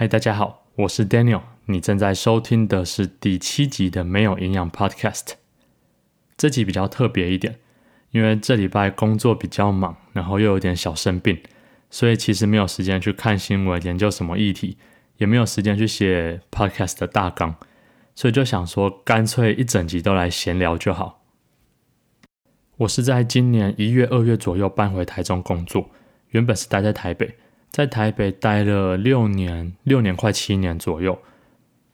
[0.00, 1.42] 嗨，大家好，我是 Daniel。
[1.66, 5.32] 你正在收听的是第七集的没有营养 Podcast。
[6.38, 7.58] 这集比较特别一点，
[8.10, 11.42] 因为这礼拜工作比较忙，然后又有点小生病，
[11.90, 14.78] 所以其实没有时间去看新闻、研究什么议题，
[15.18, 17.56] 也没有时间去写 Podcast 的大纲，
[18.14, 21.22] 所以就想说，干脆一整集都来闲聊就好。
[22.78, 25.90] 我是在今年一月、二月左右搬回台中工作，
[26.30, 27.36] 原本是待在台北。
[27.70, 31.18] 在台北待了六年，六年快七年左右，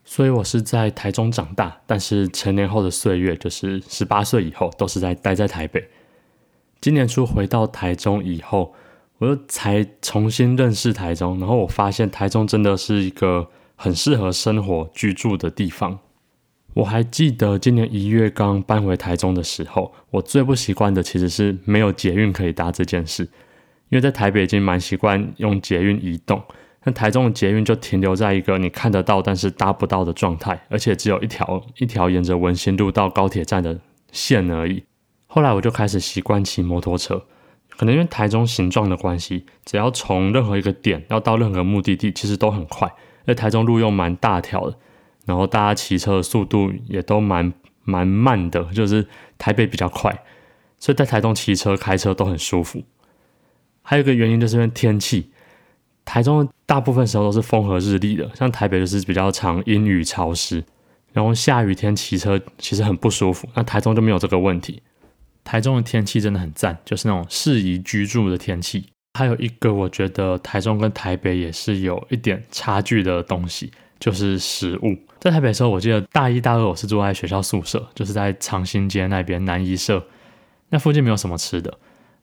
[0.03, 5.87] 所以我是在台中长大，但是成年后的岁月，就是十八岁以后，都是在待在台北。
[6.81, 8.73] 今年初回到台中以后，
[9.19, 15.99] 我又才重新认识台中，然后我发现台中真的是一个很适合生活居住的地方。
[16.73, 23.27] 我还记得今年一月刚搬回台中的时候，我最不习惯的其实是没有捷运可以搭这件事。
[23.89, 26.43] 因为在台北已经蛮习惯用捷运移动，
[26.83, 33.79] 但台中的捷运就停留在一个你看得到但是搭不到的状态，而且只有一条一条沿着文心路到高铁站的
[34.11, 34.83] 线而已。
[35.25, 37.25] 后来我就开始习惯骑摩托车，
[37.77, 42.91] 可能因为台中形状的关系，只要从任何一个点要到任何目的地，其实都很快。
[43.25, 44.77] 而台中路又蛮大条的，
[45.25, 47.53] 然后大家骑车的速度也都蛮
[47.83, 49.05] 蛮慢的，就是
[49.37, 50.23] 台北比较快，
[50.79, 52.81] 所以在台中骑车开车都很舒服。
[53.89, 55.29] 还有一个原因就是因为天气，
[56.03, 60.61] 台中大部分时候都是风和日丽的，像台北就是比较常阴雨潮湿，
[61.13, 63.47] 然后下雨天骑车其实很不舒服。
[63.55, 64.81] 那台中就没有这个问题，
[65.45, 68.87] 台中的天气真的很赞，就是那种适宜居住的天气。
[69.17, 73.71] 还有一个我觉得台中跟台北也是有一点差距的东西，
[74.01, 74.97] 就是食物。
[75.17, 80.05] 在台北的时候，我记得大一大二我是住在学校宿舍，就是在长兴街那边南一社，
[80.71, 81.73] 那附近没有什么吃的。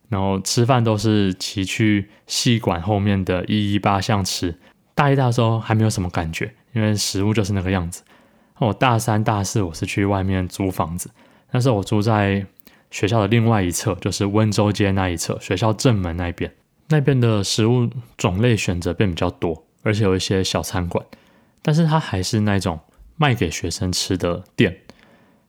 [0.09, 4.55] 然后吃饭都是骑去戏馆后面的一一八巷吃。
[4.95, 8.03] 大一、大的时候还没有什么感觉，因为食物就是那个样子。
[8.59, 11.11] 我大三、大四我是去外面租房子，
[11.51, 12.47] 但是我住在
[12.91, 16.55] 学校的另外一侧，就是温州街那一侧，学校正门那边。
[16.89, 21.05] 那边的食物种类选择变比较多，而且有一些小餐馆，
[21.61, 22.79] 但是它还是那种
[23.17, 24.77] 卖给学生吃的店，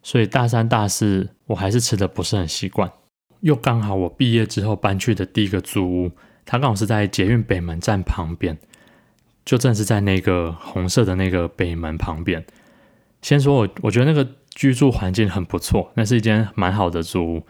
[0.02, 2.92] 所以大三、大四我还是吃的不是很习惯。
[3.42, 6.12] 又刚好我毕业之后搬去的第一个租屋，
[6.46, 8.58] 它刚好是在捷运北门站旁边，
[9.44, 12.46] 就正是在那个红色的那个北门旁边。
[13.22, 17.44] 先说我，我觉得那个居住环境很不错，那是一间蛮好的租屋。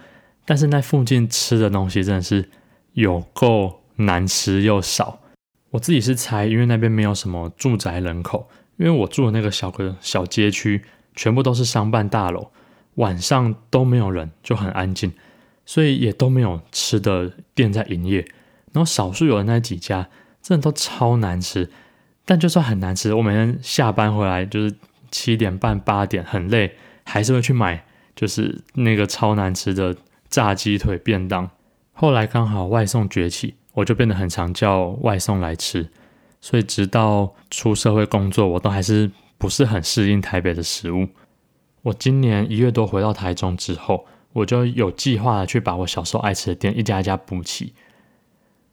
[0.45, 2.49] 但是那附近吃的东西真的是
[2.93, 5.19] 有够难吃又少。
[5.71, 8.47] 我自己是猜，因为那边没有什么住宅人口，
[8.77, 10.81] 因为我住的那个小个小街区
[11.15, 12.51] 全部都是商办大楼，
[12.95, 15.11] 晚上都没有人，就很安静。
[15.65, 18.19] 所以也都没有吃的店在营业，
[18.71, 20.07] 然后少数有的那几家
[20.41, 21.69] 真的都超难吃，
[22.23, 24.75] 但就算很难吃，我每天下班回来就是
[25.09, 27.83] 七点半八点很累，还是会去买，
[28.15, 29.95] 就是那个超难吃的
[30.29, 31.49] 炸鸡腿便当。
[31.93, 35.89] 后来刚好外送崛起，我就变得很常叫外送来吃，
[36.41, 39.09] 所以直到出社会工作，我都还是
[39.39, 41.07] 不是很适应台北的食物。
[41.81, 44.05] 我今年一月多回到台中之后。
[44.35, 47.73] 我就有计划的去把我小时候爱吃的店一家一家补齐，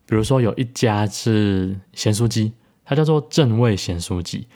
[0.06, 4.48] 比如说有一家是咸酥鸡，它叫做正味咸酥鸡。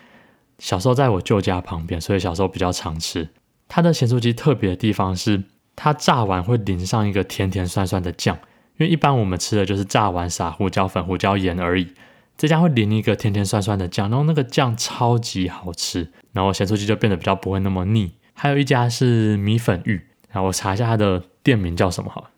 [0.58, 3.28] 小时候在我舅家旁边，所以小时候比较常吃。
[3.68, 5.44] 它的咸酥鸡特别的地方是，
[5.76, 8.36] 它炸完会淋上一个甜甜酸酸的酱，
[8.78, 11.86] 因为一般我们吃的就是炸完撒胡椒粉、胡椒盐而已。
[12.36, 18.14] 这家会淋一个甜甜酸酸的酱，然后那个酱超级好吃，然后咸酥鸡就变得比较不会那么腻。
[18.34, 20.08] 还有一家是米粉芋。
[20.36, 22.28] 然后我查一下它的店名叫什么好，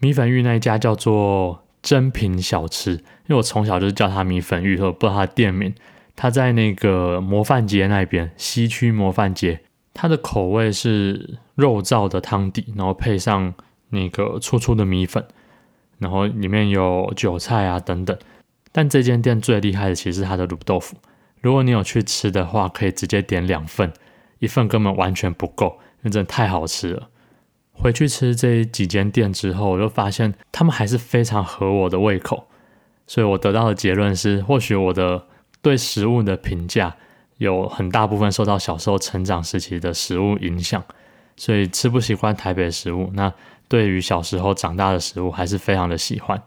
[0.00, 5.72] 米粉玉那一家叫做珍品小吃，因为我从小就是叫它米粉玉，所以我不知道它的店名。
[6.16, 9.60] 它在那个模范街那边，西区模范街。
[9.94, 13.54] 它的口味是肉燥的汤底，然后配上
[13.90, 15.24] 那个粗粗的米粉，
[15.98, 18.18] 然后里面有韭菜啊等等。
[18.72, 20.96] 但这间店最厉害的其实是它的卤豆腐，
[21.40, 23.92] 如果你有去吃的话，可以直接点两份，
[24.40, 27.08] 一份根本完全不够，因为真的太好吃了。
[27.80, 32.46] 回去吃这几间店之后，我就发现他们还是非常合我的胃口，
[33.06, 35.26] 所以我得到的结论是，或许我的
[35.62, 36.94] 对食物的评价
[37.38, 40.84] 有很大部分受到小时候成长时期的食物影响，
[41.36, 43.32] 所以吃不习惯台北食物，那
[43.66, 46.42] 对于小时候长大的食物还是非常的喜欢。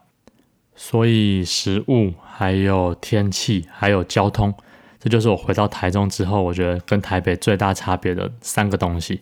[0.76, 4.54] 所以食物、还有天气、还有交通，
[5.00, 9.22] 这就是我回到台中之后，我觉得跟台北最大差别的三个东西。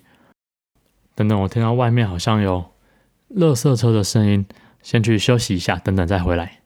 [1.16, 2.66] 等等，我听到外面好像有
[3.36, 4.46] 垃圾车的声音，
[4.82, 6.60] 先去休息一下，等等再回来。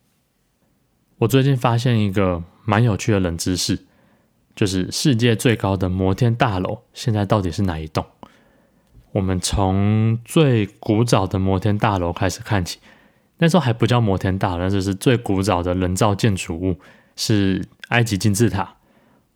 [1.20, 3.86] 我最近发现一个蛮有趣的冷知识，
[4.56, 8.06] 就是世界最高的摩天大楼现在到底是哪一栋？
[9.14, 12.80] 我们从最古早的摩天大楼开始看起，
[13.38, 16.78] 那时候还不叫摩天大楼，那就是最古早的人造建筑物，
[17.16, 18.76] 是埃及金字塔。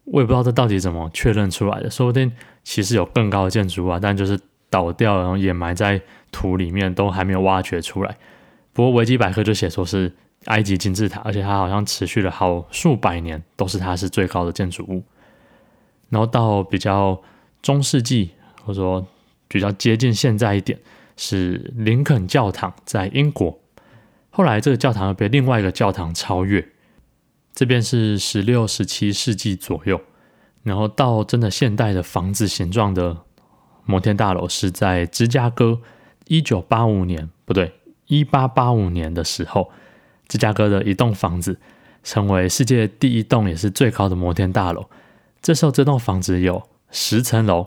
[0.03, 2.31] 我也不知道这到底怎么确认出来的，说不定
[2.63, 4.37] 其实有更高的建筑物啊，但就是
[4.69, 6.01] 倒掉，然后掩埋在
[6.31, 8.17] 土里面，都还没有挖掘出来。
[8.73, 10.13] 不过维基百科就写说是
[10.45, 15.03] 埃及金字塔，而且它好像持续了好数百年，都是它是最高的建筑物。
[16.09, 17.21] 然后到比较
[17.61, 18.31] 中世纪，
[18.63, 19.05] 或者说
[19.47, 20.79] 比较接近现在一点，
[21.17, 23.59] 是林肯教堂在英国。
[24.29, 26.67] 后来这个教堂又被另外一个教堂超越。
[27.53, 29.99] 这边是十六、十七世纪左右，
[30.63, 33.17] 然后到真的现代的房子形状的
[33.89, 35.79] 摩天大楼是在芝加哥，
[36.27, 37.73] 一九八五年不对，
[38.05, 39.71] 一八八五年的时候，
[40.27, 41.59] 芝加哥的一栋房子
[42.03, 44.87] 成为世界第一栋也是最高的摩天大楼。
[45.41, 47.65] 这时候这栋房子有十层楼，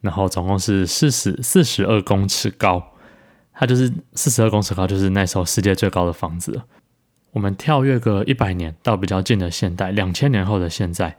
[0.00, 2.82] 然后总共是四十四十二公尺高，
[3.52, 6.62] 它就是四十二公尺高，就是那时候世界最高的房子。
[7.32, 11.18] 我们跳跃个一百年到比较近的现代，两千年后的现在，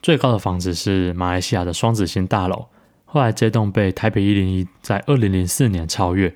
[0.00, 2.68] 最高的房子是马来西亚的双子星大楼。
[3.08, 6.34] 后来这栋被台北一零一在二零零四年超越。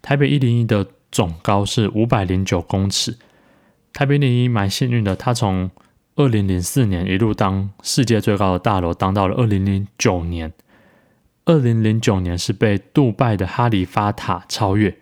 [0.00, 3.16] 台北一零一的总高是五百零九公尺。
[3.92, 5.70] 台北一零一蛮幸运的，它从
[6.16, 10.52] 二零零四年一路当世界最高的大楼，当到了二零零九年。
[11.44, 14.96] 二零零九年是被杜拜的哈利法塔超越。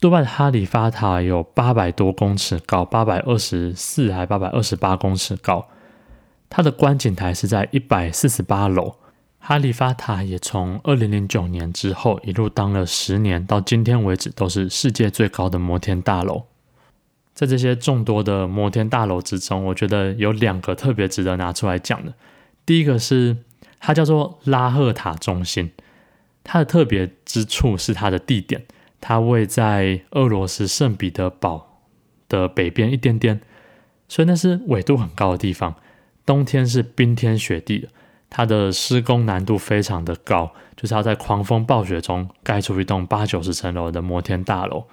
[0.00, 5.68] 杜拜的哈利法塔有八百多公尺高，八百二十四还八百二十八公尺高。
[6.48, 8.96] 它的观景台是在一百四十八楼。
[9.42, 16.44] 哈利法塔也从二零零九年之后一路当了十年，到今天为止都是世界最高的摩天大楼。
[17.32, 22.12] 在这些众多的摩天大楼之中，我觉得有两个特别值得拿出来讲的。
[22.66, 23.38] 第一个是
[23.80, 25.72] 它叫做拉赫塔中心，
[26.44, 28.66] 它的特别之处是它的地点。
[29.00, 31.80] 它位在俄罗斯圣彼得堡
[32.28, 33.40] 的北边一点点，
[34.06, 35.74] 所以那是纬度很高的地方，
[36.26, 37.88] 冬天是冰天雪地的。
[38.30, 44.84] 它的施工难度非常的高，就是要在狂风暴雪中盖出一栋八九十层楼的摩天大楼。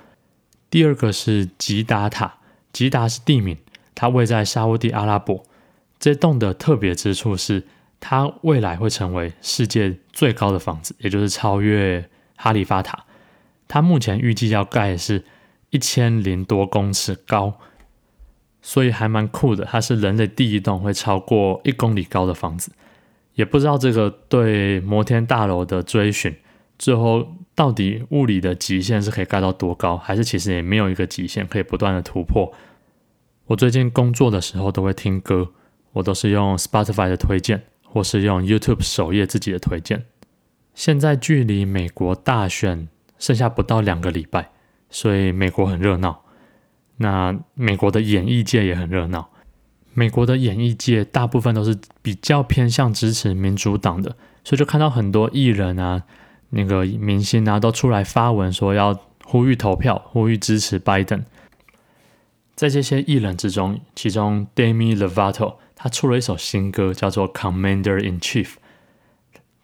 [0.70, 2.40] 第二个是吉达塔，
[2.74, 3.56] 吉达是地名，
[3.96, 5.46] 它位在沙乌地阿拉伯。
[6.00, 7.64] 这栋的特别之处是，
[8.00, 13.06] 它未来会成为世界最高的房子，也就是超越哈利法塔。
[13.68, 15.24] 它目前预计要盖是
[15.70, 17.60] 一千零多公尺高，
[18.62, 19.66] 所以还蛮酷的。
[19.66, 22.72] 它是人类第一栋会超过一公里高的房子，
[23.38, 26.36] 也不知道这个对摩天大楼的追寻，
[26.78, 32.52] 最后到底物理的极限是可以盖到多高，还是其实也没有一个极限可以不断的突破。
[33.46, 35.52] 我最近工作的时候都会听歌，
[35.94, 40.06] 我都是用 Spotify 的推荐，或是用 YouTube 首页自己的推荐。
[40.74, 42.90] 现在距离美国大选。
[43.20, 44.52] 剩下不到两个礼拜，
[44.92, 46.24] 所以美国很热闹。
[46.98, 49.32] 那美国的演艺界也很热闹。
[50.00, 56.04] 美国的演艺界大部分都是比较偏向支持民主党的，所以就看到很多艺人啊、
[56.52, 58.96] 那个明星啊都出来发文说要
[59.26, 61.26] 呼吁投票、呼吁支持拜登。
[62.54, 68.46] 在这些艺人之中，其中 Demi Lovato 他出了一首新歌，叫做《Commander in Chief》。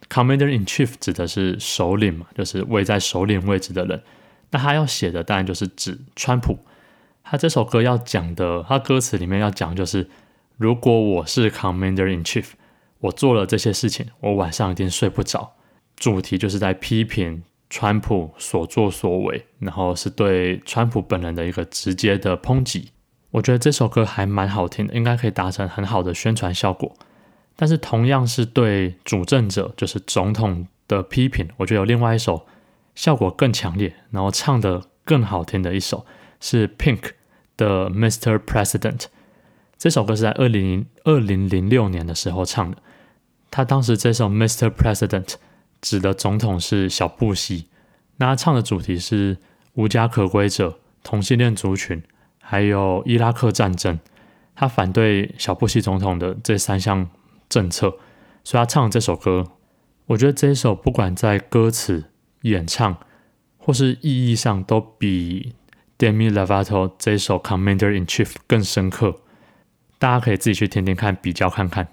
[0.09, 4.01] Commander in Chief 指的是首领嘛，就是位在首领位置的人。
[4.49, 6.57] 那他要写的当然就是指川普。
[7.23, 10.09] 他这首歌要讲的，他歌词里面要讲就是，
[10.63, 12.45] 如果我是 Commander in Chief，
[13.01, 15.55] 我做了这些事情，我晚上一定睡不着。
[15.97, 22.91] 主题就是在批评川普所作所为，然后是对川普本人的一个直接的抨击。
[23.31, 26.95] 我觉得这首歌还蛮好听的，应该可以达成很好的宣传效果。
[27.57, 32.45] 但是同样是对主政者，就是总统的批评，我觉得有另外一首
[32.95, 36.05] 效果更强烈，然后唱得更好听的一首
[36.39, 37.09] 是 Pink
[37.57, 38.37] 的 Mr.
[38.39, 39.07] President。
[39.83, 42.77] 这首歌是在二零二零零六年的时候唱的。
[43.51, 44.69] 他当时这首 Mr.
[44.69, 45.33] President
[45.81, 47.67] 指的总统是小布希，
[48.15, 49.37] 那他唱的主题是
[49.73, 52.01] 无家可归者、同性恋族群，
[52.39, 53.99] 还有伊拉克战争。
[54.55, 57.09] 他反对小布希总统的这三项。
[57.49, 57.97] 政策，
[58.45, 59.51] 所以他唱这首歌，
[60.05, 62.05] 我觉得这首不管在歌词、
[62.43, 62.97] 演唱
[63.57, 65.53] 或是意义上，都比
[65.99, 69.17] Demi Lovato 这首 Commander in Chief 更深刻。
[70.03, 71.87] 大家可以自己去听听看，比较看看。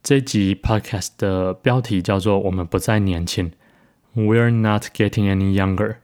[0.00, 3.50] 这集 Podcast 的标题叫做“我们不再年轻
[4.14, 5.96] ”，We're not getting any younger，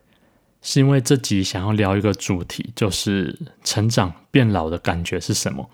[0.60, 5.70] 是因为这集想要聊一个主题，就是成长变老的感觉是什么。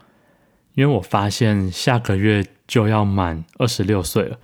[0.75, 4.39] 因为我发现下个月就要满二十六岁了，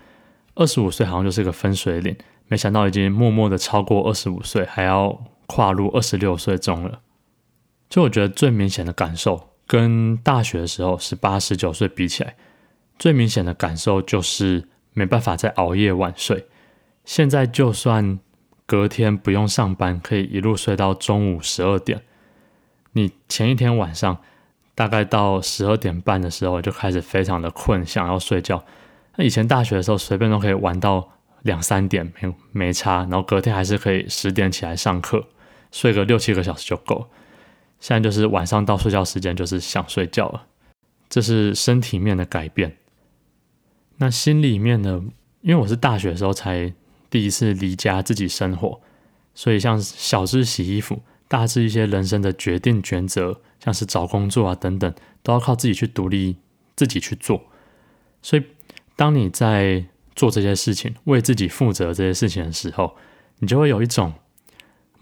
[0.55, 2.17] 二十五岁好像就是个分水岭，
[2.49, 7.03] 没想到已经默默的超过二十五岁，还要跨入二十六岁中了。
[7.91, 12.35] 就我觉得最明显的感受，跟大学的时候十八、十九岁比起来，
[12.99, 16.49] 最明显的感受就是没办法再熬夜晚睡。
[17.05, 18.19] 现在就算
[18.67, 22.03] 隔天不用上班，可以一路睡到中午十二点，
[22.95, 24.19] 你前一天晚上
[24.75, 28.65] 大概到十二点半的时候就开始非常的困，想要睡觉。
[29.15, 31.13] 那以前大学的时候，随便都可以玩到
[31.43, 35.29] 两三点，没没差，然后隔天还是可以十点起来上课，
[35.71, 37.09] 睡个六七个小时就够。
[37.81, 40.47] 现在就是晚上到睡觉时间，就是想睡觉了。
[41.09, 42.77] 这是身体面的改变。
[43.97, 45.03] 那心里面呢？
[45.41, 46.73] 因为我是大学的时候才
[47.09, 48.81] 第一次离家自己生活，
[49.35, 56.37] 所以像小至洗衣服，大至一些人生的决定抉择，像是找工作啊等等，都要靠自己去独立
[56.77, 57.43] 自己去做。
[58.21, 58.45] 所以，
[58.95, 62.95] 当你在做这些事情、为自己负责这些事情的时候，
[63.39, 64.13] 你就会有一种。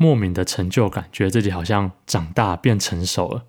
[0.01, 3.43] 莫名的成就感，觉得自己好像长大变成熟了，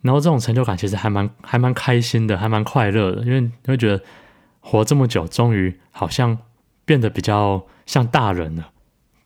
[0.00, 4.00] 然后这种成就感其实还蛮还蛮开心的，还蛮快乐的，因为你会觉得
[4.60, 6.38] 活这么久，终于好像
[6.84, 8.70] 变得比较像大人了。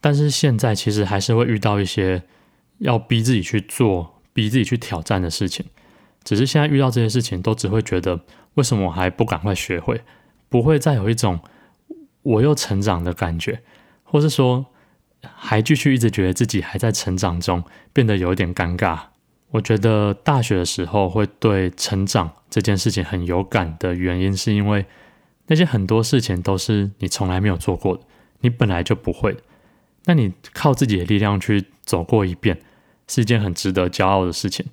[0.00, 2.23] 但是现在其实还是会遇到一些
[2.78, 5.66] 要逼自己去做、逼自己去挑战的事情，
[6.25, 8.19] 只是现在遇到这些事情，都只会觉得
[8.54, 10.00] 为什么我还不赶快学会，
[10.49, 11.38] 不会再有一种
[12.23, 13.61] 我又成长的感觉，
[14.02, 14.64] 或是说。
[15.37, 18.99] 还继续一直觉得自己还在成长中，变得有点尴尬。
[19.50, 24.85] 我觉得大学的时候会对成长这件事情很有感的原因，是因为
[25.47, 28.02] 那些很多事情都是你从来没有做过的，
[28.40, 29.37] 你本来就不会。
[30.07, 32.61] 那你靠自己的力量去走过一遍，
[33.07, 34.66] 是一件很值得骄傲的事情。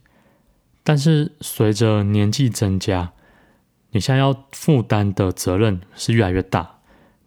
[0.84, 3.12] 但是随着年纪增加，
[3.92, 6.80] 你现在要负担的责任是越来越大。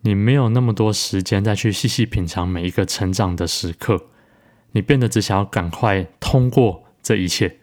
[0.07, 4.09] 你没有那么多时间再去细细品尝每一个成长的时刻，
[4.73, 7.57] 你变得只想要赶快通过这一切，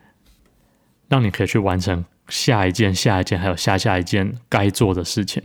[1.08, 5.44] 让你可以去完成下一件、下一件，还有下下一件该做的事情。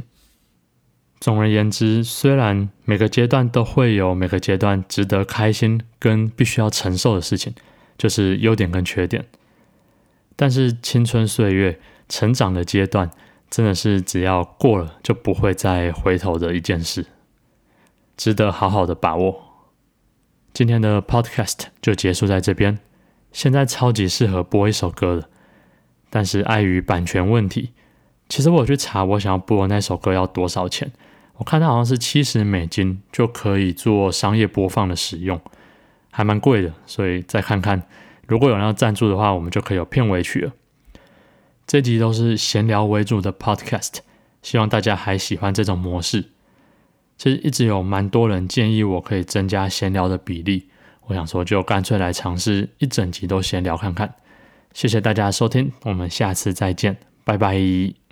[1.21, 7.55] 总而言之，虽然每个阶段都会有每个阶段值得开心跟必须要承受的事情，
[7.99, 9.27] 就是优点跟缺点，
[10.35, 13.11] 但是青春岁月、成长的阶段。
[13.51, 17.07] 真的是只要过了就不会再回头的一件事，
[18.17, 19.43] 值得好好的把握。
[20.53, 22.79] 今天的 Podcast 就结束在这边。
[23.33, 25.29] 现在超级适合播一首歌了，
[26.09, 27.73] 但是碍于版权问题，
[28.29, 30.91] 其实我有去查我想要播的那首歌要多少钱。
[31.35, 35.39] 我看它好像是七十美金就可以做商业播放的使用，
[36.11, 36.73] 还蛮贵的。
[36.87, 37.83] 所以再看看，
[38.27, 40.53] 如果有人要赞助的话，我们就可以有片尾曲了。
[41.67, 43.95] 这集都是闲聊为主的 podcast，
[44.43, 46.25] 希望大家还喜欢这种模式。
[47.19, 50.69] 其实一直有蛮多人建议我可以增加闲聊的比例，
[51.07, 54.15] 我想说就干脆来尝试一整集都闲聊看看。
[54.73, 58.06] 谢谢大家收听，我们下次再见，拜拜。